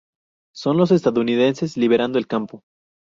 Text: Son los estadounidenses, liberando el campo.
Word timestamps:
Son 0.55 0.77
los 0.77 0.89
estadounidenses, 0.89 1.77
liberando 1.77 2.17
el 2.17 2.25
campo. 2.25 2.63